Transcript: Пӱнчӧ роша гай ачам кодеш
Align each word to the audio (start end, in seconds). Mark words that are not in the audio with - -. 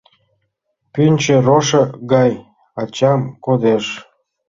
Пӱнчӧ 0.93 1.35
роша 1.45 1.83
гай 2.13 2.31
ачам 2.81 3.21
кодеш 3.45 3.85